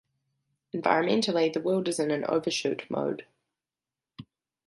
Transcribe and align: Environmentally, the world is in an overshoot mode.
Environmentally, 0.73 1.53
the 1.53 1.59
world 1.61 1.87
is 1.87 1.99
in 1.99 2.09
an 2.09 2.25
overshoot 2.25 2.89
mode. 2.89 3.27